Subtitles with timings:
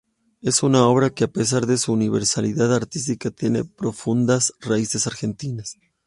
[0.41, 5.77] Es una obra que a pesar de su universalidad artística, tiene profundas raíces argentinas.